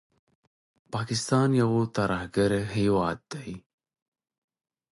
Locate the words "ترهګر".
1.97-2.51